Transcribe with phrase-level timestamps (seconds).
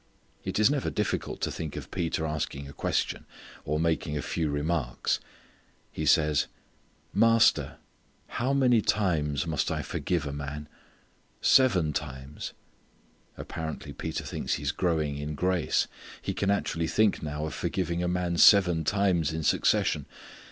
[0.43, 3.27] It is never difficult to think of Peter asking a question
[3.65, 5.19] or making a few remarks.
[5.91, 6.47] He says,
[7.13, 7.77] "Master,
[8.25, 10.67] how many times must I forgive a man?
[11.39, 12.53] Seven times!"
[13.37, 15.87] Apparently Peter thinks he is growing in grace.
[16.19, 20.07] He can actually think now of forgiving a man seven times in succession.